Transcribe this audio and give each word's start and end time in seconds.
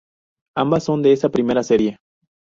Ambas 0.57 0.83
son 0.85 1.03
de 1.03 1.13
esa 1.13 1.29
primera 1.29 1.61
serie. 1.61 1.99